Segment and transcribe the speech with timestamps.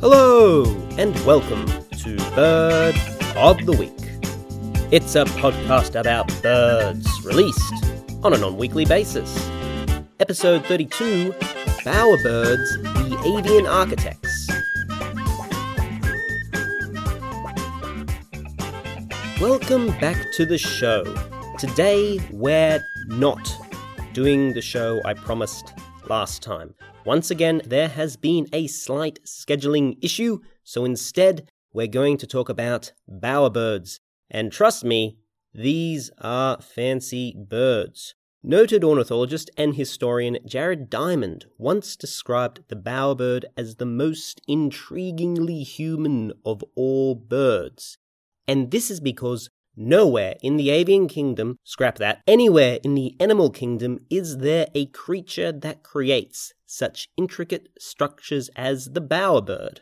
[0.00, 0.64] Hello,
[0.96, 1.66] and welcome
[1.98, 2.94] to Bird
[3.36, 3.92] of the Week.
[4.90, 7.84] It's a podcast about birds released
[8.22, 9.50] on a non weekly basis.
[10.18, 11.32] Episode 32
[11.84, 14.48] Bowerbirds, the Avian Architects.
[19.38, 21.04] Welcome back to the show.
[21.58, 23.54] Today, we're not
[24.14, 25.74] doing the show I promised
[26.08, 26.74] last time.
[27.10, 32.48] Once again, there has been a slight scheduling issue, so instead, we're going to talk
[32.48, 33.98] about bowerbirds.
[34.30, 35.16] And trust me,
[35.52, 38.14] these are fancy birds.
[38.44, 46.32] Noted ornithologist and historian Jared Diamond once described the bowerbird as the most intriguingly human
[46.44, 47.98] of all birds.
[48.46, 53.50] And this is because Nowhere in the avian kingdom, scrap that, anywhere in the animal
[53.50, 59.78] kingdom is there a creature that creates such intricate structures as the bowerbird.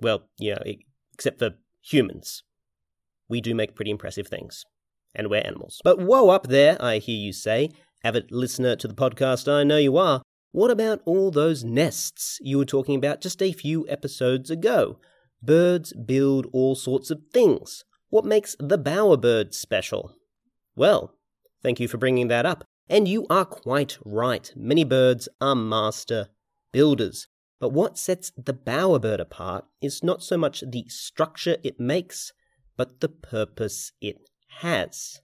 [0.00, 0.62] Well, you know,
[1.12, 1.50] except for
[1.82, 2.42] humans.
[3.28, 4.64] We do make pretty impressive things.
[5.14, 5.80] And we're animals.
[5.82, 7.70] But whoa up there, I hear you say,
[8.04, 10.22] avid listener to the podcast, I know you are.
[10.52, 14.98] What about all those nests you were talking about just a few episodes ago?
[15.42, 17.84] Birds build all sorts of things.
[18.10, 20.14] What makes the bowerbird special?
[20.74, 21.14] Well,
[21.62, 22.64] thank you for bringing that up.
[22.88, 24.50] And you are quite right.
[24.56, 26.28] Many birds are master
[26.72, 27.28] builders.
[27.60, 32.32] But what sets the bowerbird apart is not so much the structure it makes,
[32.76, 34.16] but the purpose it
[34.60, 35.20] has.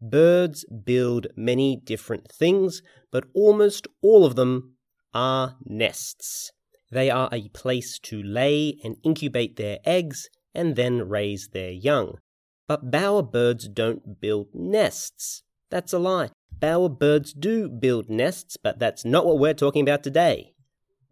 [0.00, 4.74] Birds build many different things, but almost all of them
[5.14, 6.50] are nests.
[6.90, 10.28] They are a place to lay and incubate their eggs
[10.58, 12.18] and then raise their young.
[12.66, 15.44] But bowerbirds don't build nests.
[15.70, 16.30] That's a lie.
[16.58, 20.54] Bowerbirds do build nests, but that's not what we're talking about today.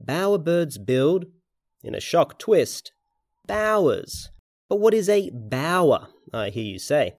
[0.05, 1.27] Bowerbirds build,
[1.85, 2.91] in a shock twist,
[3.47, 4.31] bowers.
[4.69, 7.15] But what is a bower, I hear you say?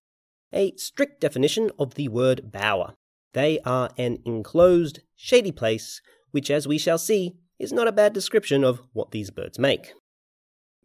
[0.52, 2.96] A strict definition of the word bower.
[3.32, 6.02] They are an enclosed, shady place,
[6.32, 9.94] which, as we shall see, is not a bad description of what these birds make.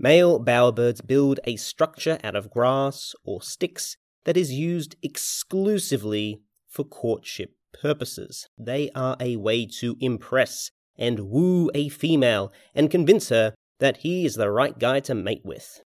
[0.02, 6.82] Male bowerbirds build a structure out of grass or sticks that is used exclusively for
[6.82, 8.48] courtship purposes.
[8.58, 14.26] They are a way to impress and woo a female and convince her that he
[14.26, 15.82] is the right guy to mate with.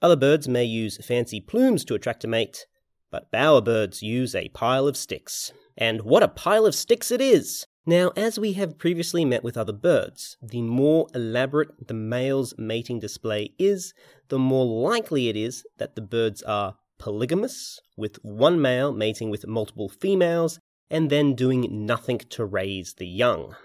[0.00, 2.64] Other birds may use fancy plumes to attract a mate,
[3.10, 5.52] but bowerbirds use a pile of sticks.
[5.76, 7.66] And what a pile of sticks it is!
[7.88, 13.00] Now, as we have previously met with other birds, the more elaborate the male's mating
[13.00, 13.94] display is,
[14.28, 19.46] the more likely it is that the birds are polygamous, with one male mating with
[19.46, 20.60] multiple females,
[20.90, 23.56] and then doing nothing to raise the young.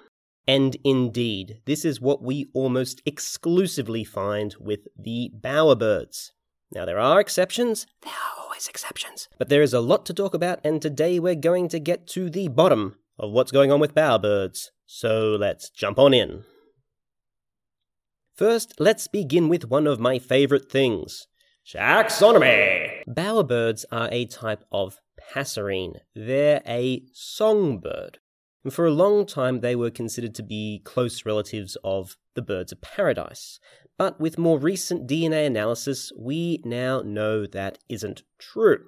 [0.47, 6.31] And indeed, this is what we almost exclusively find with the bowerbirds.
[6.71, 10.33] Now, there are exceptions, there are always exceptions, but there is a lot to talk
[10.33, 13.95] about, and today we're going to get to the bottom of what's going on with
[13.95, 16.43] bowerbirds, so let's jump on in.
[18.35, 21.27] First, let's begin with one of my favorite things
[21.67, 23.03] taxonomy.
[23.07, 24.97] Bowerbirds are a type of
[25.33, 25.99] passerine.
[26.15, 28.19] They're a songbird.
[28.63, 32.71] And for a long time, they were considered to be close relatives of the birds
[32.71, 33.59] of paradise.
[33.97, 38.87] But with more recent DNA analysis, we now know that isn't true.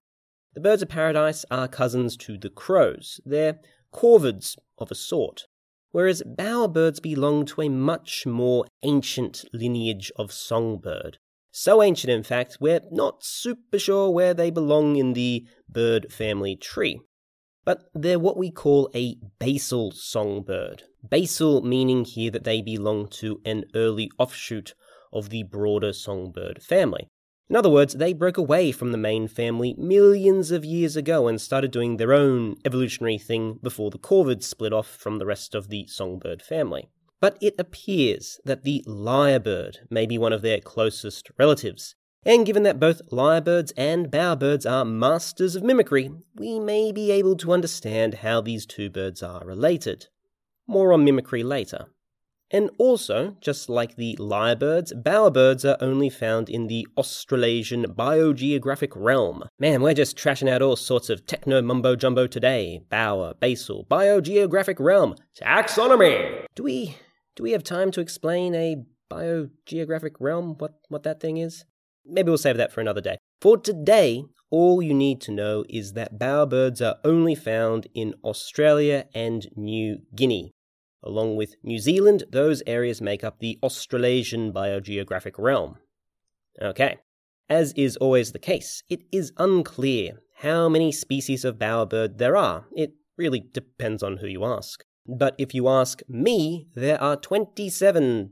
[0.53, 3.19] The birds of paradise are cousins to the crows.
[3.25, 3.59] They're
[3.95, 5.47] corvids of a sort,
[5.91, 11.17] whereas bowerbirds belong to a much more ancient lineage of songbird.
[11.51, 16.57] So ancient, in fact, we're not super sure where they belong in the bird family
[16.57, 16.99] tree.
[17.63, 20.83] But they're what we call a basal songbird.
[21.09, 24.75] Basal meaning here that they belong to an early offshoot
[25.13, 27.07] of the broader songbird family.
[27.47, 31.39] In other words, they broke away from the main family millions of years ago and
[31.39, 35.69] started doing their own evolutionary thing before the corvids split off from the rest of
[35.69, 36.89] the songbird family.
[37.21, 41.95] But it appears that the lyrebird may be one of their closest relatives.
[42.25, 47.35] And given that both lyrebirds and bowerbirds are masters of mimicry, we may be able
[47.37, 50.07] to understand how these two birds are related.
[50.67, 51.85] More on mimicry later.
[52.55, 59.43] And also, just like the lyrebirds, bowerbirds are only found in the Australasian biogeographic realm.
[59.59, 62.79] Man, we're just trashing out all sorts of techno mumbo jumbo today.
[62.89, 66.45] Bower, basal, biogeographic realm, taxonomy.
[66.55, 66.95] Do we
[67.35, 68.77] do we have time to explain a
[69.11, 70.55] biogeographic realm?
[70.57, 71.65] What what that thing is?
[72.05, 73.17] Maybe we'll save that for another day.
[73.41, 79.07] For today, all you need to know is that bowerbirds are only found in Australia
[79.13, 80.53] and New Guinea.
[81.05, 85.77] Along with New Zealand, those areas make up the Australasian biogeographic realm.
[86.61, 86.97] Okay,
[87.49, 92.65] as is always the case, it is unclear how many species of bowerbird there are.
[92.75, 94.83] It really depends on who you ask.
[95.05, 98.31] But if you ask me, there are 27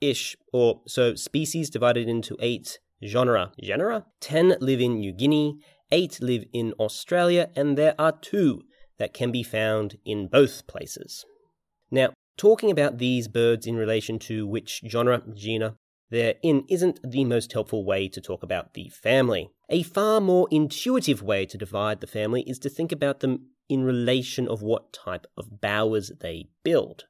[0.00, 3.52] ish or so species divided into eight genera.
[3.62, 4.06] Genera?
[4.20, 5.58] 10 live in New Guinea,
[5.90, 8.62] 8 live in Australia, and there are 2
[8.98, 11.24] that can be found in both places.
[11.90, 15.74] Now, talking about these birds in relation to which genre, genera,
[16.10, 19.50] they're in isn't the most helpful way to talk about the family.
[19.68, 23.84] A far more intuitive way to divide the family is to think about them in
[23.84, 27.04] relation of what type of bowers they build.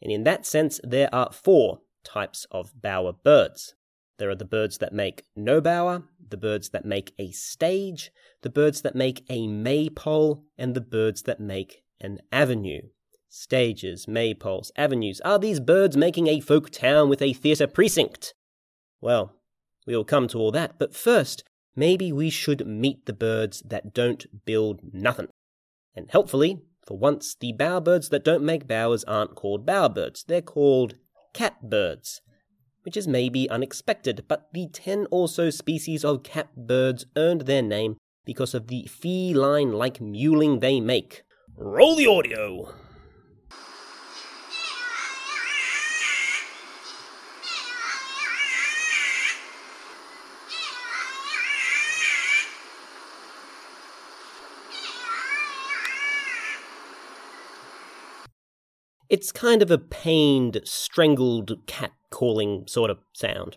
[0.00, 3.74] And in that sense, there are four types of bower birds.
[4.18, 8.10] There are the birds that make no bower, the birds that make a stage,
[8.42, 12.82] the birds that make a maypole, and the birds that make an avenue.
[13.28, 15.20] Stages, maypoles, avenues.
[15.22, 18.34] Are these birds making a folk town with a theatre precinct?
[19.00, 19.34] Well,
[19.86, 21.44] we'll come to all that, but first,
[21.76, 25.28] maybe we should meet the birds that don't build nothing.
[25.94, 30.94] And helpfully, for once, the bowerbirds that don't make bowers aren't called bowerbirds, they're called
[31.34, 32.20] catbirds
[32.88, 37.98] which is maybe unexpected, but the 10 or so species of catbirds earned their name
[38.24, 41.22] because of the feline like mewling they make.
[41.54, 42.72] Roll the audio!
[59.08, 63.56] It's kind of a pained, strangled cat calling sort of sound.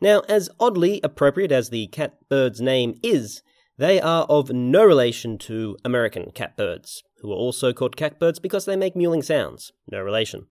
[0.00, 3.42] Now, as oddly appropriate as the catbird's name is,
[3.78, 8.76] they are of no relation to American catbirds, who are also called catbirds because they
[8.76, 9.72] make mewling sounds.
[9.90, 10.46] No relation.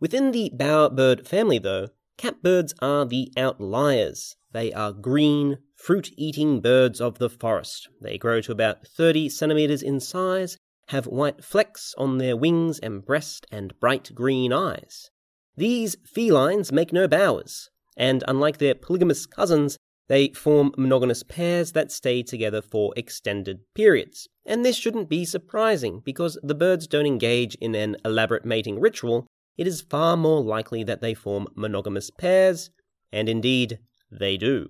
[0.00, 4.36] Within the bowerbird family, though, catbirds are the outliers.
[4.52, 7.88] They are green, fruit eating birds of the forest.
[8.00, 10.56] They grow to about 30 centimeters in size,
[10.88, 15.10] have white flecks on their wings and breast, and bright green eyes.
[15.56, 19.78] These felines make no bowers, and unlike their polygamous cousins,
[20.08, 24.28] they form monogamous pairs that stay together for extended periods.
[24.44, 29.26] And this shouldn't be surprising, because the birds don't engage in an elaborate mating ritual,
[29.56, 32.70] it is far more likely that they form monogamous pairs,
[33.10, 33.78] and indeed,
[34.10, 34.68] they do.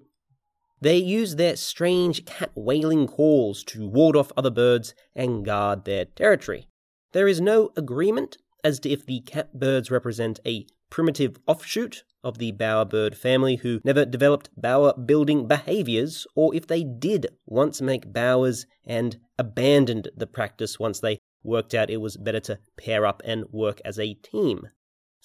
[0.81, 6.05] They use their strange cat wailing calls to ward off other birds and guard their
[6.05, 6.69] territory.
[7.13, 12.53] There is no agreement as to if the catbirds represent a primitive offshoot of the
[12.53, 18.67] bowerbird family who never developed bower building behaviors, or if they did once make bowers
[18.85, 23.45] and abandoned the practice once they worked out it was better to pair up and
[23.53, 24.69] work as a team.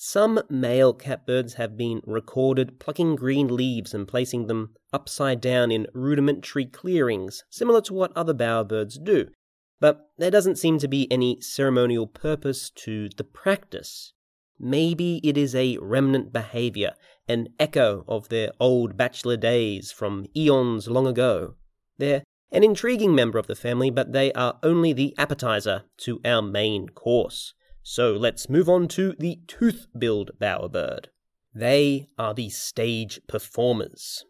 [0.04, 5.86] Some male catbirds have been recorded plucking green leaves and placing them upside down in
[5.94, 9.28] rudimentary clearings, similar to what other bowerbirds do,
[9.80, 14.14] but there doesn't seem to be any ceremonial purpose to the practice.
[14.60, 16.94] Maybe it is a remnant behavior,
[17.28, 21.58] an echo of their old bachelor days from eons long ago.
[22.00, 26.42] They're an intriguing member of the family, but they are only the appetizer to our
[26.42, 27.54] main course.
[27.84, 31.06] So let's move on to the tooth-billed bowerbird.
[31.54, 34.26] They are the stage performers.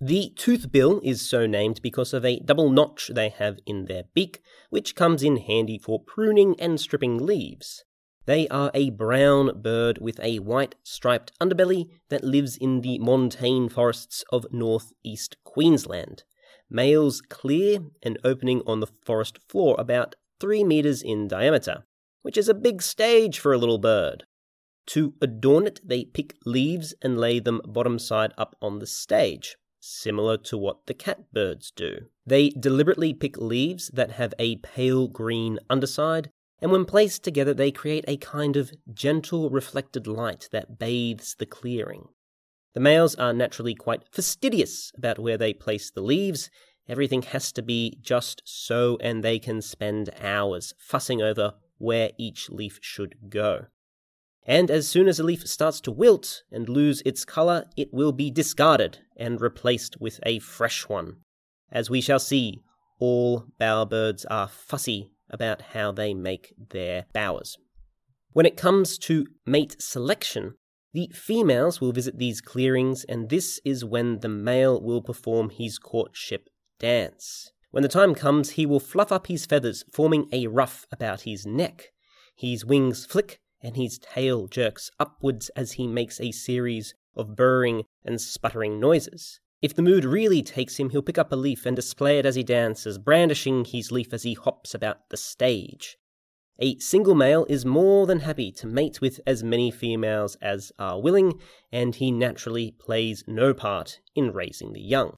[0.00, 4.40] The toothbill is so named because of a double notch they have in their beak,
[4.70, 7.84] which comes in handy for pruning and stripping leaves.
[8.26, 13.68] They are a brown bird with a white striped underbelly that lives in the montane
[13.68, 16.24] forests of northeast Queensland.
[16.70, 21.84] Males clear and opening on the forest floor about 3 meters in diameter,
[22.24, 24.24] which is a big stage for a little bird.
[24.88, 29.56] To adorn it, they pick leaves and lay them bottom side up on the stage,
[29.78, 32.06] similar to what the catbirds do.
[32.26, 36.30] They deliberately pick leaves that have a pale green underside
[36.64, 41.44] and when placed together, they create a kind of gentle reflected light that bathes the
[41.44, 42.08] clearing.
[42.72, 46.48] The males are naturally quite fastidious about where they place the leaves.
[46.88, 51.52] Everything has to be just so, and they can spend hours fussing over
[51.84, 53.66] where each leaf should go.
[54.46, 58.12] And as soon as a leaf starts to wilt and lose its color, it will
[58.12, 61.18] be discarded and replaced with a fresh one.
[61.70, 62.60] As we shall see,
[62.98, 67.56] all bowerbirds are fussy about how they make their bowers.
[68.32, 70.54] When it comes to mate selection,
[70.92, 75.78] the females will visit these clearings, and this is when the male will perform his
[75.78, 76.48] courtship
[76.78, 77.50] dance.
[77.74, 81.44] When the time comes, he will fluff up his feathers, forming a ruff about his
[81.44, 81.90] neck.
[82.36, 87.82] His wings flick, and his tail jerks upwards as he makes a series of burring
[88.04, 89.40] and sputtering noises.
[89.60, 92.36] If the mood really takes him, he'll pick up a leaf and display it as
[92.36, 95.96] he dances, brandishing his leaf as he hops about the stage.
[96.60, 101.00] A single male is more than happy to mate with as many females as are
[101.00, 101.40] willing,
[101.72, 105.16] and he naturally plays no part in raising the young.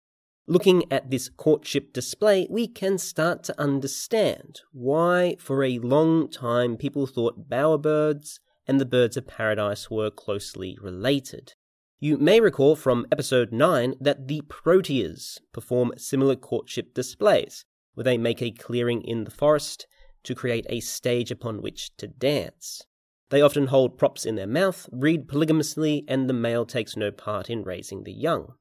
[0.48, 6.76] Looking at this courtship display, we can start to understand why, for a long time,
[6.76, 11.54] people thought bowerbirds and the birds of paradise were closely related.
[11.98, 18.16] You may recall from episode 9 that the parotias perform similar courtship displays, where they
[18.16, 19.88] make a clearing in the forest
[20.22, 22.82] to create a stage upon which to dance.
[23.30, 27.50] They often hold props in their mouth, breed polygamously, and the male takes no part
[27.50, 28.54] in raising the young.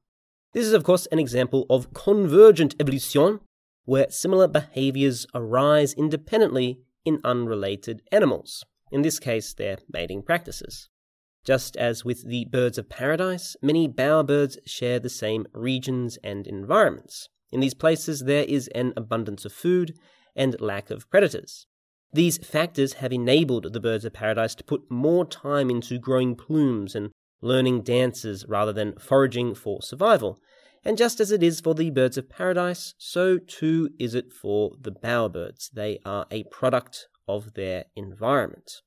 [0.52, 3.40] This is, of course, an example of convergent evolution,
[3.84, 8.64] where similar behaviors arise independently in unrelated animals.
[8.90, 10.88] In this case, their mating practices.
[11.44, 17.28] Just as with the birds of paradise, many bowerbirds share the same regions and environments.
[17.52, 19.94] In these places, there is an abundance of food
[20.34, 21.66] and lack of predators.
[22.12, 26.94] These factors have enabled the birds of paradise to put more time into growing plumes
[26.94, 30.38] and learning dances rather than foraging for survival.
[30.84, 34.72] And just as it is for the birds of paradise, so too is it for
[34.80, 35.70] the bowerbirds.
[35.72, 38.82] They are a product of their environment.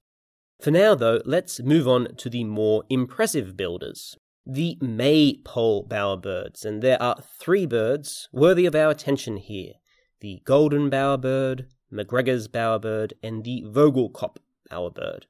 [0.62, 6.82] For now, though, let's move on to the more impressive builders, the maypole bowerbirds, and
[6.82, 9.74] there are three birds worthy of our attention here
[10.22, 14.38] the golden bowerbird, MacGregor's bowerbird, and the Vogelkop
[14.70, 15.24] bowerbird.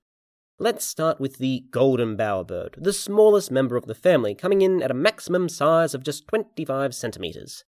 [0.61, 4.91] Let's start with the golden bowerbird, the smallest member of the family, coming in at
[4.91, 7.63] a maximum size of just 25 centimeters.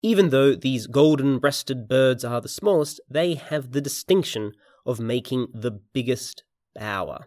[0.00, 4.52] Even though these golden breasted birds are the smallest, they have the distinction
[4.86, 6.44] of making the biggest
[6.76, 7.26] bower.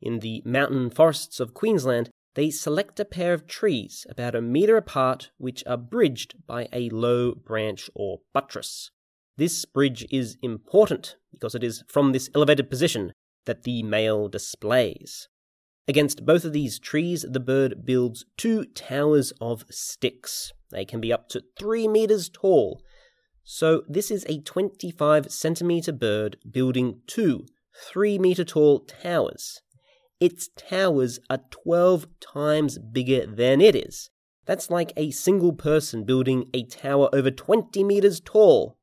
[0.00, 4.76] In the mountain forests of Queensland, they select a pair of trees about a metre
[4.76, 8.92] apart which are bridged by a low branch or buttress.
[9.36, 13.12] This bridge is important because it is from this elevated position
[13.44, 15.28] that the male displays.
[15.88, 20.52] Against both of these trees, the bird builds two towers of sticks.
[20.70, 22.82] They can be up to three meters tall.
[23.44, 29.60] So, this is a 25 centimeter bird building two three meter tall towers.
[30.20, 34.10] Its towers are 12 times bigger than it is.
[34.46, 38.76] That's like a single person building a tower over 20 meters tall.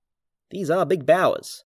[0.52, 1.64] These are big bowers.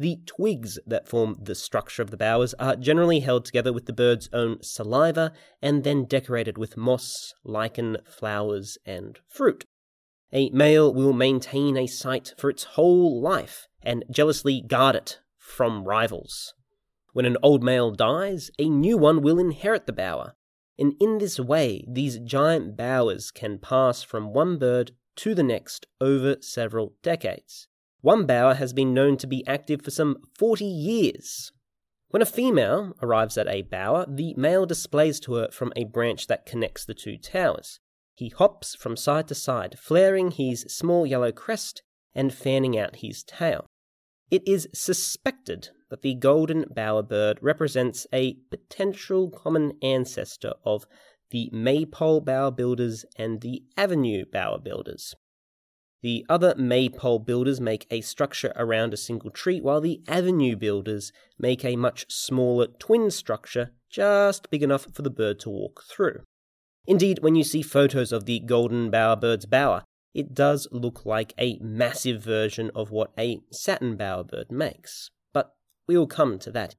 [0.00, 3.92] The twigs that form the structure of the bowers are generally held together with the
[3.92, 9.64] bird's own saliva and then decorated with moss, lichen, flowers, and fruit.
[10.32, 15.84] A male will maintain a site for its whole life and jealously guard it from
[15.84, 16.54] rivals.
[17.12, 20.34] When an old male dies, a new one will inherit the bower,
[20.78, 25.86] and in this way these giant bowers can pass from one bird to the next
[26.00, 27.67] over several decades.
[28.00, 31.52] One bower has been known to be active for some 40 years.
[32.10, 36.26] When a female arrives at a bower, the male displays to her from a branch
[36.28, 37.80] that connects the two towers.
[38.14, 41.82] He hops from side to side, flaring his small yellow crest
[42.14, 43.66] and fanning out his tail.
[44.30, 50.86] It is suspected that the golden bowerbird represents a potential common ancestor of
[51.30, 55.14] the maypole bower builders and the avenue bower builders.
[56.02, 61.12] The other maypole builders make a structure around a single tree, while the avenue builders
[61.38, 66.22] make a much smaller twin structure just big enough for the bird to walk through.
[66.86, 71.58] Indeed, when you see photos of the golden bowerbird's bower, it does look like a
[71.60, 75.10] massive version of what a satin bowerbird makes.
[75.32, 75.52] But
[75.86, 76.74] we will come to that.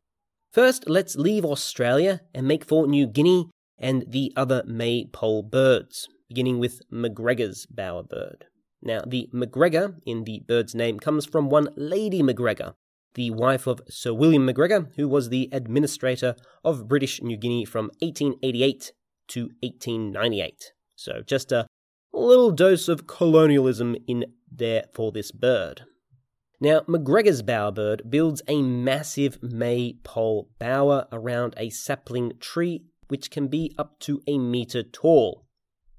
[0.52, 6.58] First, let's leave Australia and make for New Guinea and the other maypole birds, beginning
[6.58, 8.44] with MacGregor's bowerbird.
[8.82, 12.76] Now, the MacGregor in the bird's name comes from one Lady MacGregor,
[13.16, 17.86] the wife of Sir William MacGregor, who was the administrator of British New Guinea from
[18.00, 18.94] 1888
[19.30, 20.74] to 1898.
[20.96, 21.68] So, just a
[22.14, 25.84] little dose of colonialism in there for this bird.
[26.62, 33.74] Now, MacGregor's bowerbird builds a massive maypole bower around a sapling tree which can be
[33.78, 35.46] up to a meter tall.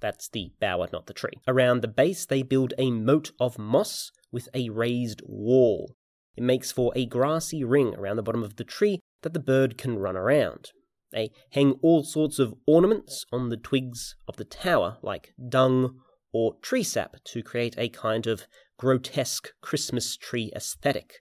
[0.00, 1.34] That's the bower, not the tree.
[1.46, 5.94] Around the base, they build a moat of moss with a raised wall.
[6.36, 9.76] It makes for a grassy ring around the bottom of the tree that the bird
[9.76, 10.70] can run around.
[11.12, 15.98] They hang all sorts of ornaments on the twigs of the tower, like dung
[16.32, 18.46] or tree sap, to create a kind of
[18.78, 21.14] grotesque Christmas tree aesthetic.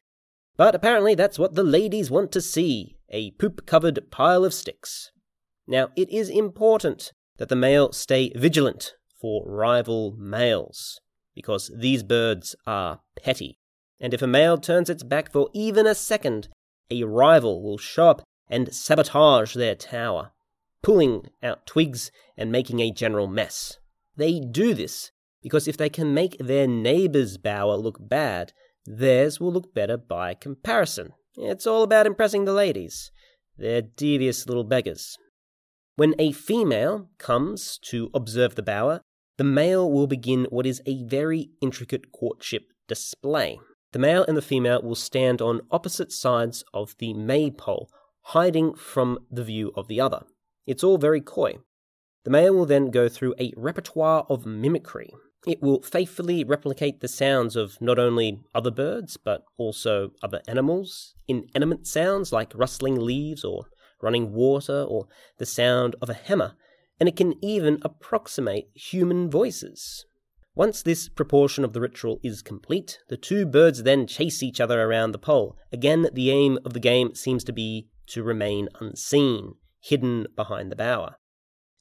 [0.56, 5.12] But apparently that's what the ladies want to see a poop covered pile of sticks.
[5.68, 11.00] Now, it is important that the male stay vigilant for rival males,
[11.34, 13.58] because these birds are petty.
[14.00, 16.50] And if a male turns its back for even a second,
[16.92, 20.32] a rival will show up and sabotage their tower,
[20.84, 23.78] pulling out twigs and making a general mess.
[24.16, 28.54] They do this because if they can make their neighbor's bower look bad,
[28.86, 31.14] theirs will look better by comparison.
[31.36, 33.12] It's all about impressing the ladies.
[33.58, 35.18] They're devious little beggars.
[36.00, 39.02] When a female comes to observe the bower,
[39.38, 43.60] the male will begin what is a very intricate courtship display.
[43.92, 47.90] The male and the female will stand on opposite sides of the maypole,
[48.22, 50.22] hiding from the view of the other.
[50.66, 51.58] It's all very coy.
[52.24, 55.12] The male will then go through a repertoire of mimicry.
[55.46, 61.16] It will faithfully replicate the sounds of not only other birds, but also other animals,
[61.28, 63.66] inanimate sounds like rustling leaves or
[64.02, 66.56] running water or the sound of a hammer,
[67.00, 70.06] and it can even approximate human voices.
[70.56, 74.82] Once this proportion of the ritual is complete, the two birds then chase each other
[74.82, 75.56] around the pole.
[75.72, 80.76] Again, the aim of the game seems to be to remain unseen, hidden behind the
[80.76, 81.16] bower.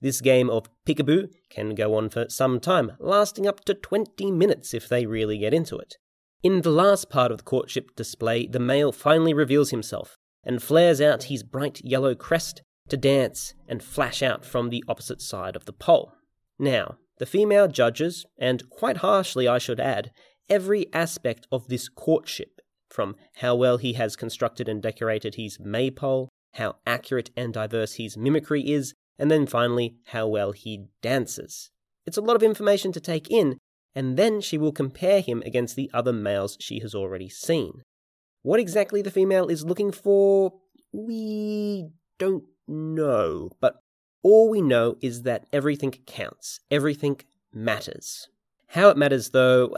[0.00, 4.72] This game of peekaboo can go on for some time, lasting up to 20 minutes
[4.72, 5.96] if they really get into it.
[6.42, 11.00] In the last part of the courtship display, the male finally reveals himself and flares
[11.00, 15.64] out his bright yellow crest to dance and flash out from the opposite side of
[15.64, 16.12] the pole.
[16.58, 20.10] Now, the female judges, and quite harshly I should add,
[20.48, 26.28] every aspect of this courtship, from how well he has constructed and decorated his maypole,
[26.54, 31.70] how accurate and diverse his mimicry is, and then finally, how well he dances.
[32.06, 33.58] It's a lot of information to take in,
[33.94, 37.82] and then she will compare him against the other males she has already seen.
[38.42, 40.54] What exactly the female is looking for,
[40.92, 43.82] we don't know, but
[44.22, 47.20] all we know is that everything counts, everything
[47.52, 48.28] matters.
[48.68, 49.74] How it matters, though,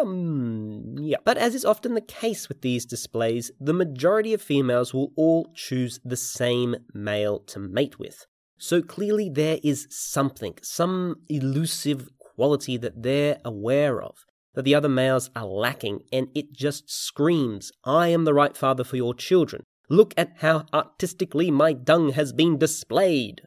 [0.00, 1.18] um, yeah.
[1.24, 5.52] But as is often the case with these displays, the majority of females will all
[5.54, 8.26] choose the same male to mate with.
[8.58, 14.88] So clearly there is something, some elusive quality that they're aware of, that the other
[14.88, 19.62] males are lacking, and it just screams, I am the right father for your children.
[19.88, 23.42] Look at how artistically my dung has been displayed.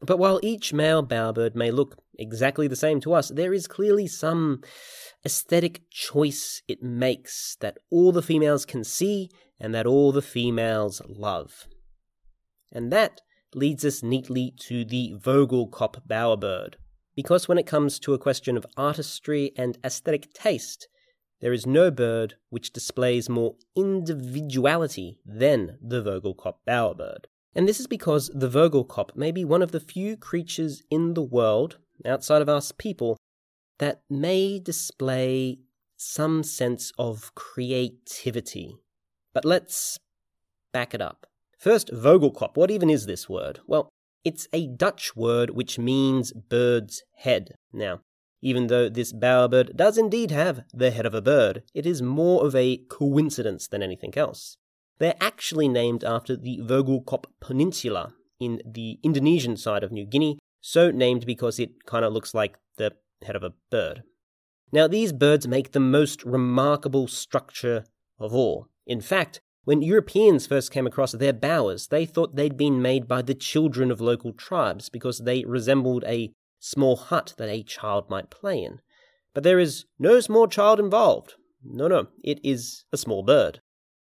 [0.00, 4.06] But while each male bowerbird may look exactly the same to us, there is clearly
[4.06, 4.62] some
[5.24, 11.00] aesthetic choice it makes that all the females can see and that all the females
[11.08, 11.66] love.
[12.72, 13.20] And that
[13.54, 16.74] leads us neatly to the Vogelkop bowerbird.
[17.14, 20.88] Because when it comes to a question of artistry and aesthetic taste,
[21.40, 27.24] there is no bird which displays more individuality than the Vogelkop bowerbird.
[27.54, 31.22] And this is because the Vogelkop may be one of the few creatures in the
[31.22, 33.18] world, outside of us people,
[33.78, 35.58] that may display
[35.96, 38.76] some sense of creativity.
[39.34, 39.98] But let's
[40.72, 41.26] back it up.
[41.58, 42.56] First, Vogelkop.
[42.56, 43.60] What even is this word?
[43.66, 43.91] Well,
[44.24, 47.56] it's a Dutch word which means bird's head.
[47.72, 48.00] Now,
[48.40, 52.44] even though this bowerbird does indeed have the head of a bird, it is more
[52.44, 54.56] of a coincidence than anything else.
[54.98, 60.90] They're actually named after the Vogelkop Peninsula in the Indonesian side of New Guinea, so
[60.90, 64.02] named because it kind of looks like the head of a bird.
[64.72, 67.84] Now, these birds make the most remarkable structure
[68.18, 68.68] of all.
[68.86, 73.22] In fact, when Europeans first came across their bowers, they thought they'd been made by
[73.22, 78.30] the children of local tribes because they resembled a small hut that a child might
[78.30, 78.80] play in.
[79.34, 81.34] But there is no small child involved.
[81.64, 83.60] No, no, it is a small bird.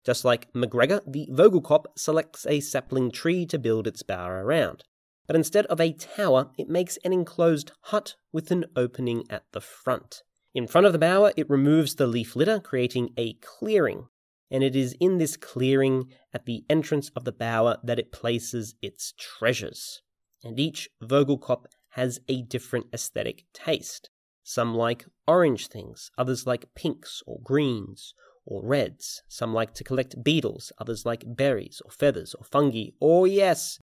[0.06, 4.84] Just like MacGregor, the Vogelkop selects a sapling tree to build its bower around
[5.28, 9.62] but instead of a tower, it makes an enclosed hut with an opening at the
[9.62, 10.24] front.
[10.56, 14.08] In front of the bower, it removes the leaf litter, creating a clearing,
[14.50, 18.76] and it is in this clearing at the entrance of the bower that it places
[18.82, 20.02] its treasures.
[20.44, 24.10] And each Vogelkop has a different aesthetic taste.
[24.44, 28.14] Some like orange things, others like pinks or greens
[28.46, 29.24] or reds.
[29.28, 33.80] Some like to collect beetles, others like berries or feathers or fungi, or yes,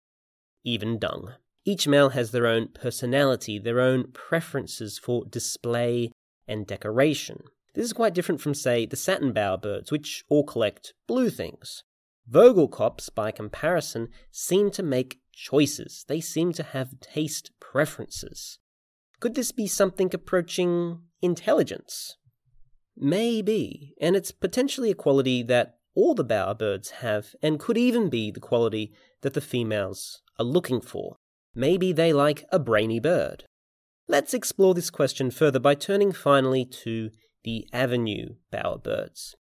[0.64, 1.34] even dung.
[1.64, 6.12] Each male has their own personality, their own preferences for display
[6.46, 7.44] and decoration.
[7.74, 11.84] This is quite different from, say, the satin bowerbirds, which all collect blue things.
[12.28, 16.04] Vogelkops, by comparison, seem to make choices.
[16.08, 18.58] They seem to have taste preferences.
[19.20, 22.16] Could this be something approaching intelligence?
[22.96, 28.30] Maybe, and it's potentially a quality that all the bowerbirds have, and could even be
[28.30, 31.16] the quality that the females are looking for.
[31.54, 33.44] Maybe they like a brainy bird.
[34.06, 37.10] Let's explore this question further by turning finally to
[37.44, 39.34] the avenue bowerbirds.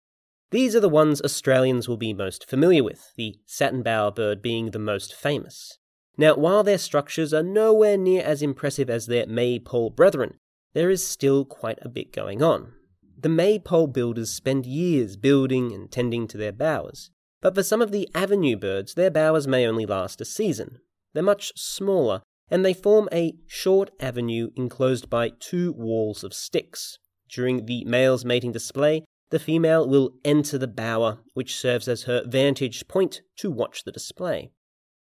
[0.51, 4.79] These are the ones Australians will be most familiar with, the satin bowerbird being the
[4.79, 5.77] most famous.
[6.17, 10.39] Now, while their structures are nowhere near as impressive as their maypole brethren,
[10.73, 12.73] there is still quite a bit going on.
[13.17, 17.91] The maypole builders spend years building and tending to their bowers, but for some of
[17.91, 20.79] the avenue birds, their bowers may only last a season.
[21.13, 26.97] They're much smaller, and they form a short avenue enclosed by two walls of sticks.
[27.29, 32.23] During the male's mating display, the female will enter the bower, which serves as her
[32.25, 34.51] vantage point to watch the display.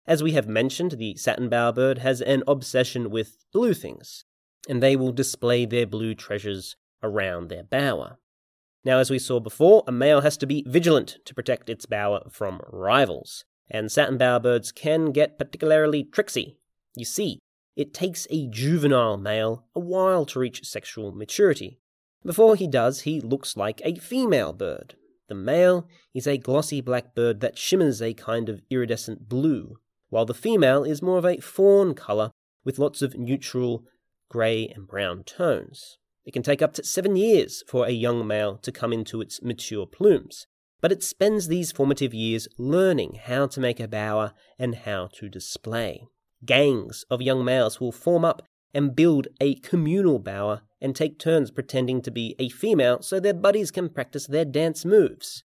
[0.08, 4.24] As we have mentioned, the satin bowerbird has an obsession with blue things,
[4.70, 8.18] and they will display their blue treasures around their bower.
[8.86, 12.22] Now, as we saw before, a male has to be vigilant to protect its bower
[12.30, 16.60] from rivals, and satin bowerbirds can get particularly tricksy.
[16.96, 17.40] You see,
[17.76, 21.80] it takes a juvenile male a while to reach sexual maturity,
[22.26, 24.96] before he does, he looks like a female bird.
[25.28, 29.78] The male is a glossy black bird that shimmers a kind of iridescent blue,
[30.10, 32.32] while the female is more of a fawn colour
[32.64, 33.84] with lots of neutral
[34.30, 35.98] grey and brown tones.
[36.26, 39.42] It can take up to seven years for a young male to come into its
[39.42, 40.48] mature plumes,
[40.82, 45.30] but it spends these formative years learning how to make a bower and how to
[45.30, 46.08] display.
[46.44, 48.44] Gangs of young males will form up
[48.76, 53.34] and build a communal bower and take turns pretending to be a female so their
[53.34, 55.44] buddies can practice their dance moves.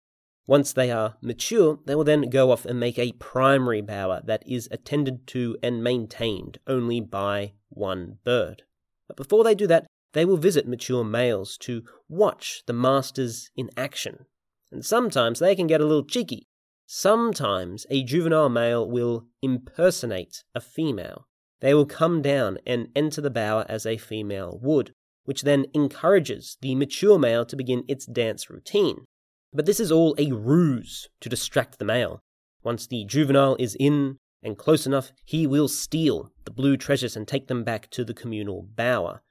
[0.47, 4.47] Once they are mature, they will then go off and make a primary bower that
[4.47, 8.63] is attended to and maintained only by one bird.
[9.09, 13.71] But before they do that, they will visit mature males to watch the masters in
[13.77, 14.27] action.
[14.71, 16.47] And sometimes they can get a little cheeky.
[16.87, 21.27] Sometimes a juvenile male will impersonate a female
[21.61, 24.93] they will come down and enter the bower as a female would,
[25.25, 29.05] which then encourages the mature male to begin its dance routine.
[29.53, 32.21] But this is all a ruse to distract the male.
[32.63, 37.27] Once the juvenile is in and close enough, he will steal the blue treasures and
[37.27, 39.23] take them back to the communal bower.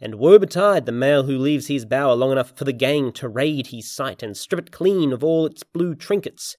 [0.00, 3.28] And woe betide the male who leaves his bower long enough for the gang to
[3.28, 6.56] raid his site and strip it clean of all its blue trinkets.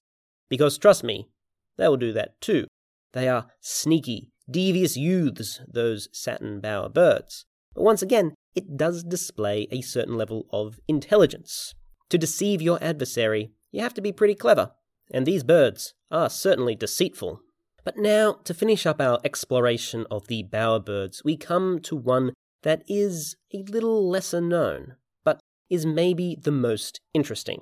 [0.48, 1.28] Because trust me,
[1.76, 2.66] they will do that too.
[3.12, 7.46] They are sneaky, devious youths, those satin bower birds.
[7.74, 11.74] But once again, it does display a certain level of intelligence.
[12.10, 14.72] To deceive your adversary, you have to be pretty clever,
[15.12, 17.40] and these birds are certainly deceitful.
[17.84, 22.82] But now, to finish up our exploration of the bowerbirds, we come to one that
[22.88, 27.60] is a little lesser known, but is maybe the most interesting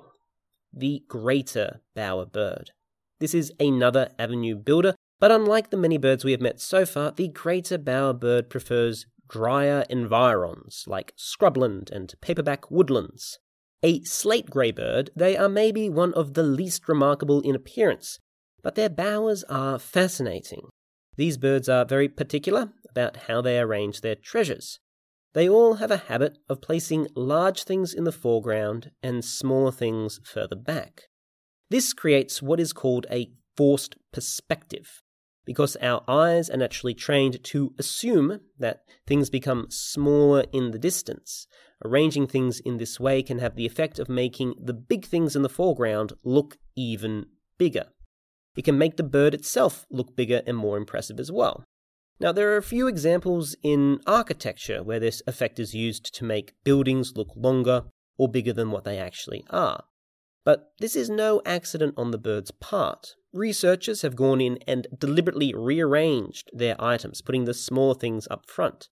[0.75, 2.69] the greater bowerbird.
[3.19, 7.11] This is another avenue builder but unlike the many birds we have met so far,
[7.11, 13.39] the greater bowerbird prefers drier environs like scrubland and paperbark woodlands.
[13.81, 18.19] A slate grey bird, they are maybe one of the least remarkable in appearance,
[18.61, 20.69] but their bowers are fascinating.
[21.17, 24.79] These birds are very particular about how they arrange their treasures.
[25.33, 30.19] They all have a habit of placing large things in the foreground and smaller things
[30.23, 31.03] further back.
[31.69, 35.01] This creates what is called a forced perspective
[35.45, 41.47] because our eyes are naturally trained to assume that things become smaller in the distance.
[41.83, 45.41] Arranging things in this way can have the effect of making the big things in
[45.41, 47.25] the foreground look even
[47.57, 47.87] bigger.
[48.55, 51.63] It can make the bird itself look bigger and more impressive as well.
[52.19, 56.53] Now, there are a few examples in architecture where this effect is used to make
[56.63, 57.85] buildings look longer
[58.17, 59.83] or bigger than what they actually are.
[60.45, 63.15] But this is no accident on the bird's part.
[63.33, 68.89] Researchers have gone in and deliberately rearranged their items, putting the smaller things up front.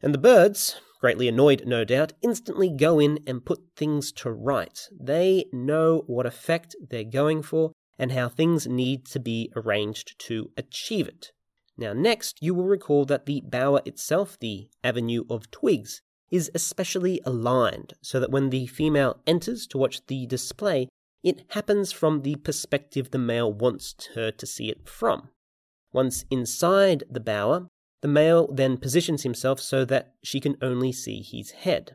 [0.00, 4.78] And the birds, greatly annoyed no doubt, instantly go in and put things to right.
[4.98, 10.52] They know what effect they're going for and how things need to be arranged to
[10.56, 11.32] achieve it.
[11.76, 16.00] Now, next, you will recall that the bower itself, the avenue of twigs,
[16.30, 20.88] is especially aligned so that when the female enters to watch the display,
[21.22, 25.28] it happens from the perspective the male wants her to see it from.
[25.92, 27.68] Once inside the bower,
[28.00, 31.94] the male then positions himself so that she can only see his head.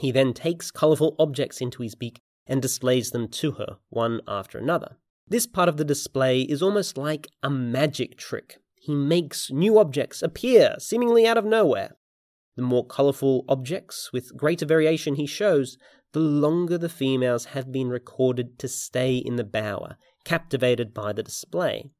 [0.00, 4.58] He then takes colourful objects into his beak and displays them to her, one after
[4.58, 4.96] another.
[5.26, 8.56] This part of the display is almost like a magic trick.
[8.76, 11.96] He makes new objects appear seemingly out of nowhere.
[12.56, 15.76] The more colourful objects with greater variation he shows,
[16.12, 21.22] the longer the females have been recorded to stay in the bower, captivated by the
[21.22, 21.90] display.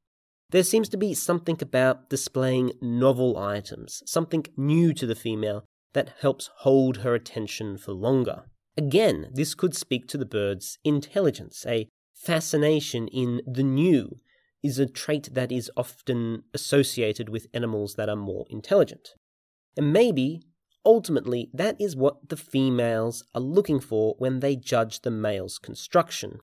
[0.51, 6.15] There seems to be something about displaying novel items, something new to the female, that
[6.21, 8.45] helps hold her attention for longer.
[8.77, 11.65] Again, this could speak to the bird's intelligence.
[11.67, 14.21] A fascination in the new
[14.63, 19.11] is a trait that is often associated with animals that are more intelligent.
[19.77, 20.43] And maybe,
[20.89, 26.41] ultimately, that is what the females are looking for when they judge the male's construction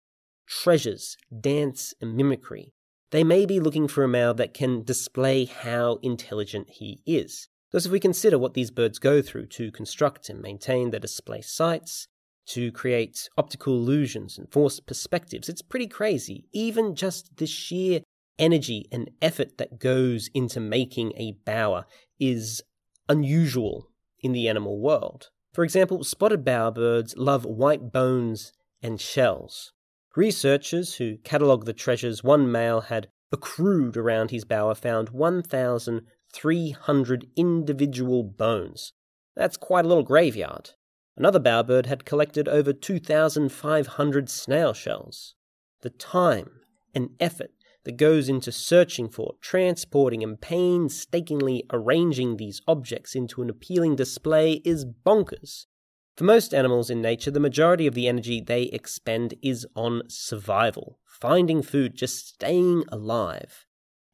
[0.48, 2.72] treasures, dance, and mimicry.
[3.12, 7.46] They may be looking for a male that can display how intelligent he is.
[7.70, 11.40] Because if we consider what these birds go through to construct and maintain their display
[11.40, 12.09] sites,
[12.46, 16.46] to create optical illusions and force perspectives, it's pretty crazy.
[16.53, 18.00] Even just the sheer
[18.40, 21.85] energy and effort that goes into making a bower
[22.18, 22.61] is
[23.09, 23.89] unusual
[24.20, 25.30] in the animal world.
[25.52, 28.52] For example, spotted bowerbirds love white bones
[28.83, 29.72] and shells.
[30.16, 38.24] Researchers who catalogued the treasures one male had accrued around his bower found 1,300 individual
[38.24, 38.92] bones.
[39.37, 40.70] That's quite a little graveyard.
[41.16, 45.35] Another bowerbird had collected over 2,500 snail shells.
[45.83, 46.61] The time
[46.94, 47.52] and effort
[47.84, 54.60] that goes into searching for, transporting, and painstakingly arranging these objects into an appealing display
[54.64, 55.66] is bonkers.
[56.16, 60.98] For most animals in nature, the majority of the energy they expend is on survival,
[61.06, 63.64] finding food, just staying alive.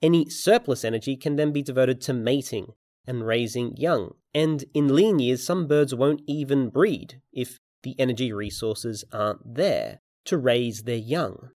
[0.01, 2.75] Any surplus energy can then be devoted to mating
[3.07, 4.13] and raising young.
[4.35, 10.01] And in lean years, some birds won't even breed if the energy resources aren't there
[10.27, 11.51] to raise their young.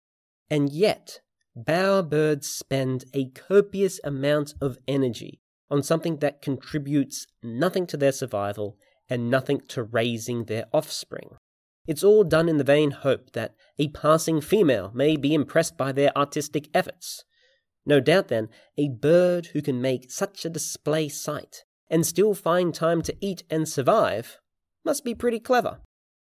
[0.51, 1.21] And yet,
[1.65, 5.41] bowerbirds spend a copious amount of energy
[5.71, 8.77] on something that contributes nothing to their survival
[9.09, 11.31] and nothing to raising their offspring.
[11.87, 15.93] It's all done in the vain hope that a passing female may be impressed by
[15.93, 17.25] their artistic efforts.
[17.87, 22.75] No doubt, then, a bird who can make such a display site and still find
[22.75, 24.39] time to eat and survive
[24.85, 25.79] must be pretty clever.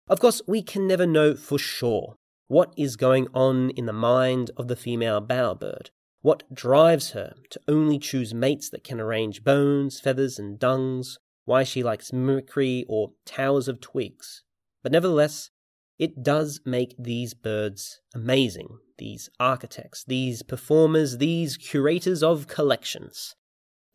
[0.08, 2.16] Of course, we can never know for sure
[2.50, 7.60] what is going on in the mind of the female bowerbird, what drives her to
[7.68, 13.12] only choose mates that can arrange bones, feathers, and dungs, why she likes mimicry or
[13.24, 14.42] towers of twigs.
[14.82, 15.50] But nevertheless,
[15.96, 23.36] it does make these birds amazing, these architects, these performers, these curators of collections.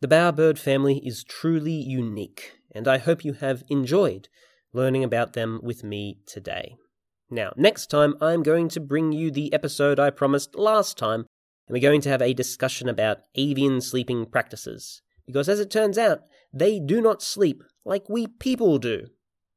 [0.00, 4.30] The bowerbird family is truly unique, and I hope you have enjoyed
[4.72, 6.76] learning about them with me today.
[7.30, 11.26] Now, next time I'm going to bring you the episode I promised last time,
[11.66, 15.98] and we're going to have a discussion about avian sleeping practices because as it turns
[15.98, 16.20] out,
[16.52, 19.06] they do not sleep like we people do.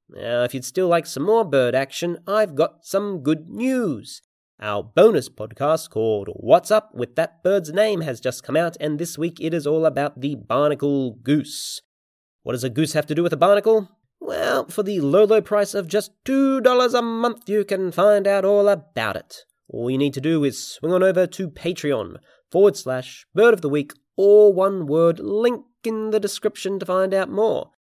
[0.09, 4.21] Now, if you'd still like some more bird action, I've got some good news.
[4.59, 8.97] Our bonus podcast called What's Up with That Bird's Name has just come out, and
[8.97, 11.81] this week it is all about the barnacle goose.
[12.41, 13.89] What does a goose have to do with a barnacle?
[14.19, 18.45] Well, for the low, low price of just $2 a month, you can find out
[18.45, 19.45] all about it.
[19.69, 22.17] All you need to do is swing on over to Patreon
[22.51, 27.13] forward slash bird of the week or one word, link in the description to find
[27.13, 27.71] out more.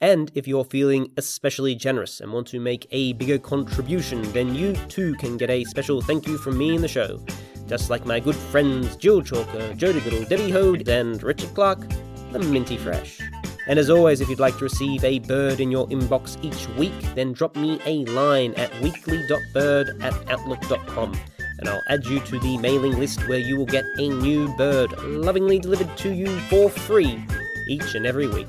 [0.00, 4.74] And if you're feeling especially generous and want to make a bigger contribution, then you
[4.88, 7.24] too can get a special thank you from me in the show.
[7.66, 11.88] Just like my good friends Jill Chalker, Jody Goodall, Debbie Hode, and Richard Clark,
[12.32, 13.20] the Minty Fresh.
[13.66, 17.14] And as always, if you'd like to receive a bird in your inbox each week,
[17.14, 21.14] then drop me a line at weekly.bird at outlook.com
[21.58, 24.92] and I'll add you to the mailing list where you will get a new bird
[25.02, 27.24] lovingly delivered to you for free
[27.68, 28.48] each and every week.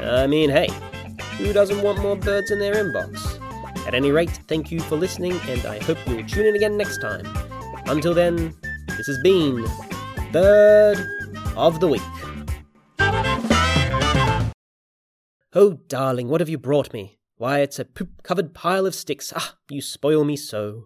[0.00, 0.68] I mean, hey,
[1.38, 3.42] who doesn't want more birds in their inbox?
[3.86, 6.98] At any rate, thank you for listening, and I hope you'll tune in again next
[6.98, 7.26] time.
[7.86, 8.54] Until then,
[8.96, 9.64] this has been
[10.32, 10.98] Bird
[11.56, 12.02] of the Week.
[15.58, 17.16] Oh, darling, what have you brought me?
[17.38, 19.32] Why, it's a poop covered pile of sticks.
[19.34, 20.84] Ah, you spoil me so.